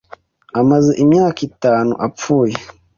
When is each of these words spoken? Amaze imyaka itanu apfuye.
Amaze 0.59 0.91
imyaka 1.03 1.39
itanu 1.49 1.93
apfuye. 2.07 2.57